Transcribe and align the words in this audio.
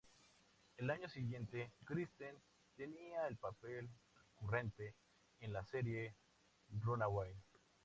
Al 0.79 0.89
año 0.89 1.07
siguiente, 1.07 1.73
Kristen 1.85 2.35
tenía 2.75 3.27
el 3.27 3.37
papel 3.37 3.87
recurrente 4.15 4.95
en 5.41 5.53
la 5.53 5.63
serie 5.63 6.15
"Runaway". 6.71 7.35